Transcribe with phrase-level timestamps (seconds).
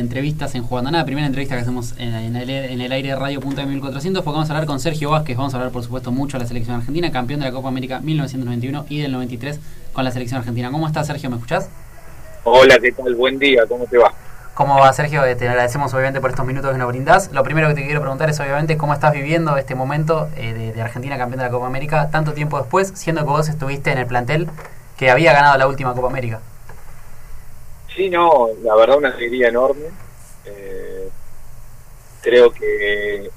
[0.00, 3.40] entrevistas en Jugando Nada, primera entrevista que hacemos en, el, en el, aire de Radio
[3.40, 6.36] Punta 1400, porque vamos a hablar con Sergio Vázquez, vamos a hablar por supuesto mucho
[6.36, 9.60] de la selección argentina, campeón de la Copa América 1991 y del 93
[9.92, 10.70] con la selección argentina.
[10.70, 11.30] ¿Cómo estás Sergio?
[11.30, 11.68] ¿Me escuchás?
[12.44, 13.14] Hola, ¿qué tal?
[13.14, 14.12] Buen día, ¿cómo te va?
[14.54, 15.24] ¿Cómo va Sergio?
[15.24, 17.30] Eh, te agradecemos obviamente por estos minutos que nos brindás.
[17.32, 20.72] Lo primero que te quiero preguntar es obviamente cómo estás viviendo este momento eh, de,
[20.72, 23.98] de Argentina campeón de la Copa América tanto tiempo después, siendo que vos estuviste en
[23.98, 24.48] el plantel
[24.96, 26.40] que había ganado la última Copa América.
[27.94, 29.86] Sí, no, la verdad una alegría enorme.
[30.44, 31.08] Eh,
[32.22, 33.30] creo que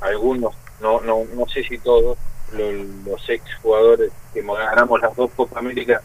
[0.00, 2.16] algunos, no, no, no sé si todos,
[2.52, 6.00] los, ex jugadores que ganamos las dos Copa América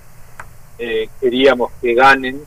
[0.78, 2.42] eh, queríamos que ganen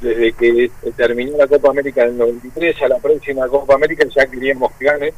[0.00, 4.72] desde que terminó la Copa América del 93 a la próxima Copa América ya queríamos
[4.78, 5.12] que ganen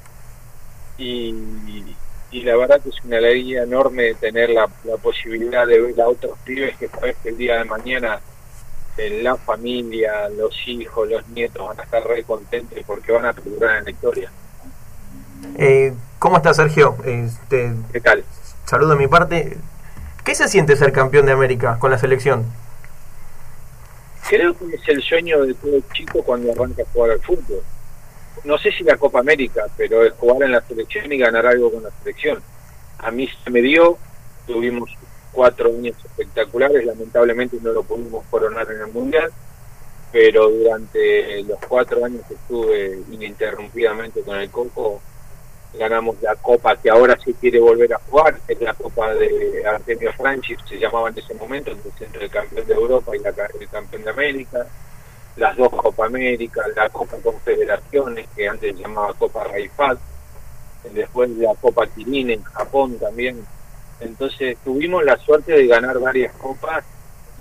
[0.98, 1.34] y,
[2.30, 6.08] y la verdad que es una alegría enorme tener la, la posibilidad de ver a
[6.08, 8.20] otros pibes que sabes que el día de mañana
[9.08, 13.78] la familia, los hijos, los nietos van a estar re contentos porque van a perdurar
[13.78, 14.30] en la historia.
[15.56, 16.96] Eh, ¿Cómo estás, Sergio?
[17.04, 18.24] Este, ¿Qué tal?
[18.66, 19.56] Saludo de mi parte.
[20.24, 22.44] ¿Qué se siente ser campeón de América con la selección?
[24.28, 27.62] Creo que es el sueño de todo chico cuando arranca a jugar al fútbol.
[28.44, 31.72] No sé si la Copa América, pero es jugar en la selección y ganar algo
[31.72, 32.42] con la selección.
[32.98, 33.98] A mí se me dio,
[34.46, 34.90] tuvimos
[35.32, 39.30] cuatro años espectaculares, lamentablemente no lo pudimos coronar en el Mundial,
[40.12, 45.00] pero durante los cuatro años que estuve ininterrumpidamente con el Coco,
[45.74, 50.12] ganamos la Copa que ahora se quiere volver a jugar, es la Copa de Artemio
[50.14, 53.18] Franchi, se llamaba en ese momento, entonces entre el campeón de Europa y
[53.60, 54.66] el campeón de América,
[55.36, 59.98] las dos Copa América, la Copa Confederaciones, que antes se llamaba Copa Raifat,
[60.92, 63.44] después la Copa Kirin en Japón también,
[64.00, 66.84] entonces tuvimos la suerte de ganar varias copas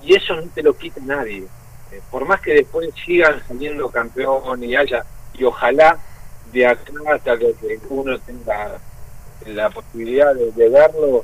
[0.03, 1.45] y eso no te lo quita nadie.
[1.91, 5.97] Eh, por más que después sigan saliendo campeón y haya, y ojalá
[6.51, 8.79] de acá hasta que uno tenga
[9.45, 11.23] la posibilidad de, verlo,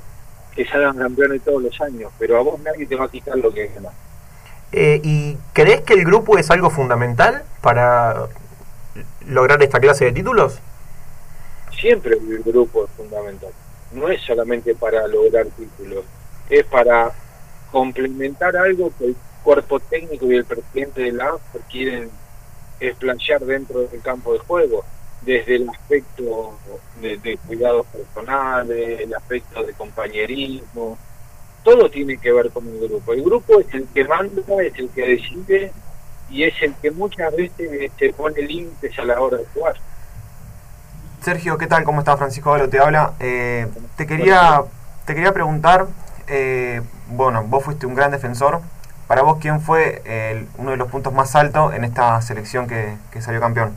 [0.56, 3.54] que salgan campeones todos los años, pero a vos nadie te va a quitar lo
[3.54, 3.94] que ganas.
[4.72, 8.28] Eh, ¿Y crees que el grupo es algo fundamental para
[9.28, 10.60] lograr esta clase de títulos?
[11.80, 13.52] Siempre el grupo es fundamental
[13.92, 16.06] no es solamente para lograr títulos,
[16.50, 17.12] es para
[17.72, 22.10] complementar algo que el cuerpo técnico y el presidente de la AFA quieren
[22.80, 24.84] explanchar dentro del campo de juego,
[25.22, 26.58] desde el aspecto
[27.02, 30.98] de, de cuidados personales, el aspecto de compañerismo,
[31.66, 33.12] todo tiene que ver con el grupo.
[33.12, 35.72] El grupo es el que manda, es el que decide
[36.30, 39.76] y es el que muchas veces se pone límites a la hora de jugar.
[41.26, 41.84] Sergio, ¿qué tal?
[41.86, 42.20] ¿Cómo estás?
[42.20, 43.14] Francisco Galo te habla.
[43.20, 43.66] Eh,
[43.98, 44.62] te, quería,
[45.08, 45.88] te quería preguntar,
[46.28, 48.62] eh, bueno, vos fuiste un gran defensor.
[49.08, 50.04] Para vos, ¿quién fue
[50.60, 53.74] uno de los puntos más altos en esta selección que, salió campeón?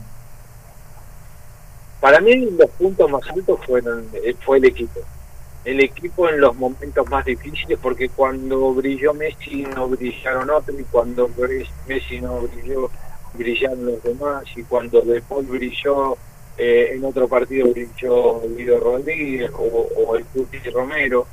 [1.99, 4.99] Para mí los puntos más altos fueron eh, fue el equipo.
[5.65, 10.83] El equipo en los momentos más difíciles, porque cuando brilló Messi no brillaron otros, y
[10.83, 11.27] cuando
[11.87, 12.91] Messi no brilló,
[13.33, 16.15] brillaron los demás, y cuando después brilló
[16.61, 21.25] eh, en otro partido brilló Guido Rodríguez o, el Cuti Romero.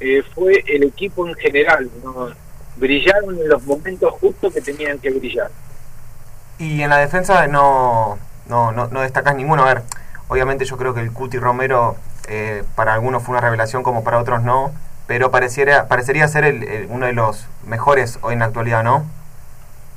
[0.00, 2.30] Eh, fue el equipo en general, ¿no?
[2.74, 5.48] brillaron en los momentos justos que tenían que brillar.
[6.58, 8.18] Y en la defensa no,
[8.48, 9.62] no, no, no destacás ninguno.
[9.62, 9.82] A ver,
[10.26, 11.94] obviamente yo creo que el Cuti Romero
[12.26, 14.74] eh, para algunos fue una revelación como para otros no,
[15.06, 19.06] pero pareciera, parecería ser el, uno de los mejores hoy en la actualidad, ¿no?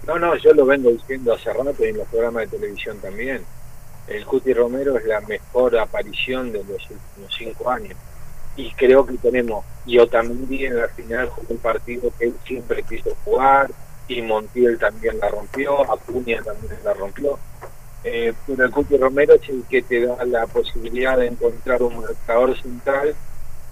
[0.05, 3.44] No, no, yo lo vengo diciendo hace rato y en los programas de televisión también
[4.07, 7.97] el Cuti Romero es la mejor aparición de los últimos cinco años.
[8.56, 12.84] Y creo que tenemos, y Otamendi en la final jugó un partido que él siempre
[12.84, 13.69] quiso jugar,
[14.07, 17.38] y Montiel también la rompió, Acuña también la rompió.
[18.03, 22.00] Eh, pero el Cuti Romero es el que te da la posibilidad de encontrar un
[22.00, 23.13] marcador central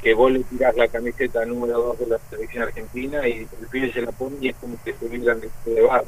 [0.02, 3.94] que vos le tirás la camiseta número 2 de la selección argentina y el pibe
[3.94, 6.06] se la pone y es como que estuvieran de barro.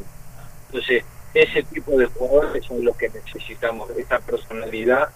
[0.68, 1.04] Entonces,
[1.42, 5.10] ese tipo de jugadores son los que necesitamos, esa personalidad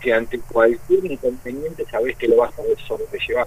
[0.00, 3.46] que ante cualquier inconveniente sabes que lo vas a sobrellevar.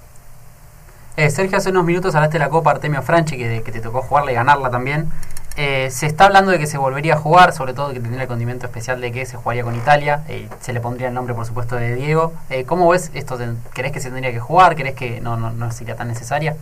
[1.18, 4.32] Eh, Sergio, hace unos minutos hablaste de la Copa Artemio Franchi, que, te tocó jugarla
[4.32, 5.10] y ganarla también.
[5.56, 8.28] Eh, se está hablando de que se volvería a jugar, sobre todo que tendría el
[8.28, 11.46] condimento especial de que se jugaría con Italia, eh, se le pondría el nombre por
[11.46, 12.34] supuesto de Diego.
[12.50, 13.38] Eh, ¿Cómo ves esto?
[13.74, 14.76] ¿Crees que se tendría que jugar?
[14.76, 16.56] ¿Crees que no, no sería tan necesaria?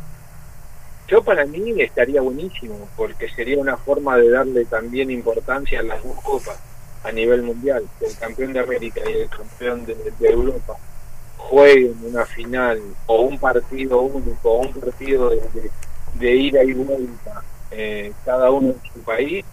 [1.12, 6.02] Yo para mí estaría buenísimo, porque sería una forma de darle también importancia a las
[6.02, 6.58] dos copas
[7.04, 10.78] a nivel mundial, que el campeón de América y el campeón de, Europa
[11.36, 15.30] jueguen una final o un partido único o un partido
[16.14, 19.44] de, ida y vuelta, eh, cada uno en su país,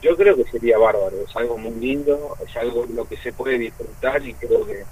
[0.00, 3.58] yo creo que sería bárbaro, es algo muy lindo, es algo lo que se puede
[3.58, 4.84] disfrutar y creo que,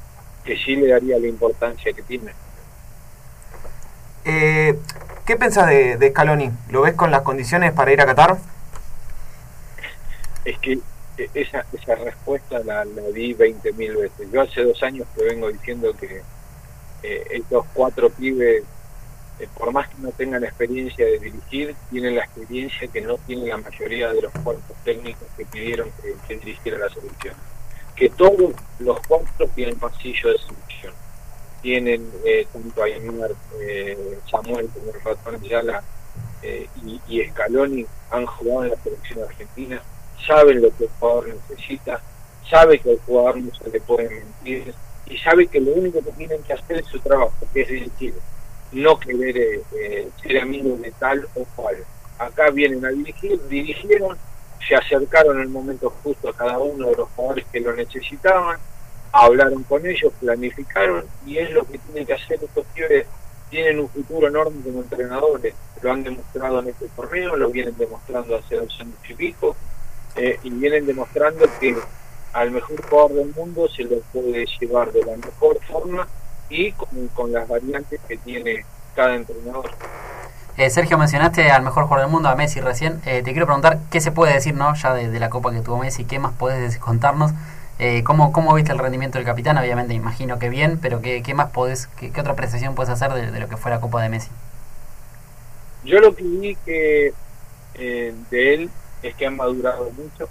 [0.44, 2.32] que sí le daría la importancia que tiene.
[4.24, 4.76] Eh,
[5.28, 6.50] ¿Qué pensás de, Scaloni?
[6.70, 8.38] ¿Lo ves con las condiciones para ir a Qatar?
[10.42, 10.78] Es que
[11.18, 14.32] e, esa, esa respuesta la, la di 20.000 veces.
[14.32, 16.22] Yo hace dos años que vengo diciendo que
[17.02, 18.64] eh, estos cuatro pibes,
[19.38, 23.48] eh, por más que no tengan experiencia de dirigir, tienen la experiencia que no tiene
[23.48, 27.34] la mayoría de los cuerpos técnicos que pidieron que, que dirigiera la selección.
[27.94, 30.38] Que todos los cuatro tienen pasillo de.
[31.62, 35.82] Tienen eh, tanto Aymar, eh, Samuel como el ratón Ayala
[36.42, 39.82] eh, y, y Scaloni han jugado en la selección argentina,
[40.26, 42.00] saben lo que el jugador necesita,
[42.48, 44.74] sabe que al jugador no se le puede mentir,
[45.06, 48.14] y sabe que lo único que tienen que hacer es su trabajo, que es dirigir,
[48.72, 51.76] no querer eh, ser amigos de tal o cual.
[52.18, 54.16] Acá vienen a dirigir, dirigieron,
[54.66, 58.58] se acercaron en el momento justo a cada uno de los jugadores que lo necesitaban,
[59.12, 63.06] hablaron con ellos, planificaron y es lo que tienen que hacer estos pibes.
[63.50, 68.36] Tienen un futuro enorme como entrenadores, lo han demostrado en este torneo, lo vienen demostrando
[68.36, 69.56] hace dos años y pico,
[70.16, 71.74] eh, y vienen demostrando que
[72.34, 76.06] al mejor jugador del mundo se lo puede llevar de la mejor forma
[76.50, 78.64] y con, las variantes que tiene
[78.94, 79.70] cada entrenador.
[80.56, 83.00] Eh, Sergio, mencionaste al mejor jugador del mundo, a Messi recién.
[83.06, 84.74] Eh, te quiero preguntar qué se puede decir ¿no?
[84.74, 87.32] ya de, de, la copa que tuvo Messi, qué más podés contarnos.
[87.78, 89.56] Eh, ¿cómo, ¿Cómo viste el rendimiento del capitán?
[89.56, 93.12] Obviamente imagino que bien, pero ¿qué, qué más podés, qué, qué, otra apreciación puedes hacer
[93.12, 94.30] de, de, lo que fue la copa de Messi?
[95.84, 97.12] Yo lo que vi que
[97.74, 98.70] eh, de él
[99.02, 100.28] es que ha madurado mucho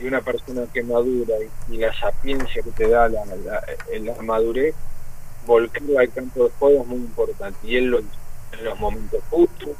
[0.00, 1.34] y una persona que madura
[1.70, 3.62] y, la sapiencia que te da la, la,
[4.00, 4.74] la madurez,
[5.46, 8.08] volcarla al campo de juego es muy importante y él lo hizo
[8.58, 9.70] en los momentos justos,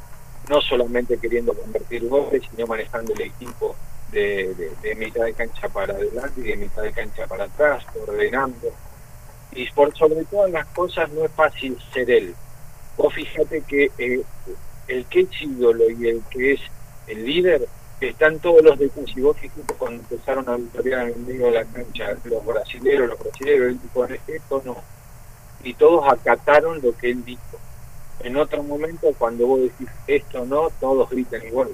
[0.49, 3.75] no solamente queriendo convertir goles, sino manejando el equipo
[4.19, 8.71] de, mitad de cancha para adelante y de mitad de cancha para atrás, ordenando.
[9.51, 12.35] Y por sobre todas las cosas no es fácil ser él.
[12.97, 14.21] Vos fíjate que eh,
[14.87, 16.61] el que es ídolo y el que es
[17.07, 17.67] el líder
[18.01, 19.15] están todos los detalles.
[19.15, 23.09] Y vos fíjate cuando empezaron a victoriar en el medio de la cancha, los brasileros,
[23.09, 24.77] los brasileros, él dijo, esto no.
[25.63, 27.59] Y todos acataron lo que él dijo
[28.25, 31.69] en otro momento cuando vos decís esto no, todos gritan igual.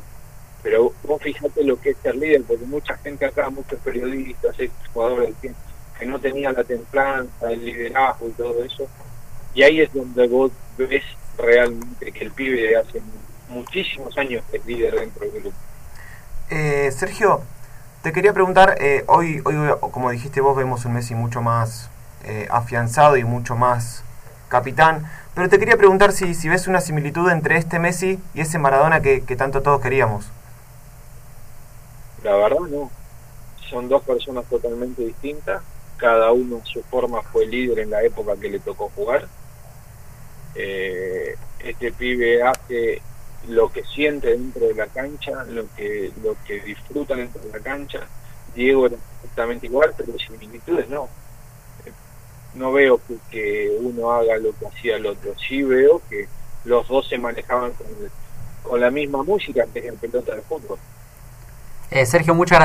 [0.63, 4.55] Pero vos fíjate lo que es ser líder, porque mucha gente acá, muchos periodistas,
[4.93, 5.51] jugadores que,
[5.97, 8.87] que no tenían la templanza, el liderazgo y todo eso,
[9.53, 11.03] y ahí es donde vos ves
[11.37, 13.01] realmente que el pibe hace
[13.49, 15.57] muchísimos años es líder dentro del grupo.
[16.49, 17.41] Eh, Sergio,
[18.01, 19.55] te quería preguntar, eh, hoy, hoy,
[19.91, 21.89] como dijiste vos, vemos un Messi mucho más
[22.23, 24.03] eh, afianzado y mucho más
[24.47, 25.05] capitán.
[25.33, 29.01] Pero te quería preguntar si, si ves una similitud entre este Messi y ese Maradona
[29.01, 30.29] que tanto todos queríamos.
[32.23, 32.91] La verdad no.
[33.69, 35.61] Son dos personas totalmente distintas.
[35.97, 39.27] Cada uno en su forma fue líder en la época que le tocó jugar.
[40.55, 43.01] Eh, este pibe hace
[43.47, 47.59] lo que siente dentro de la cancha, lo que lo que disfruta dentro de la
[47.59, 48.01] cancha.
[48.53, 51.07] Diego era exactamente igual, pero similitudes no
[52.53, 55.33] no veo que, uno haga lo que hacía el otro.
[55.47, 56.27] Sí veo que
[56.65, 57.87] los dos se manejaban con,
[58.63, 60.77] con la misma música que en pelota de fútbol.
[61.91, 62.59] Eh, Sergio, muchas gracias.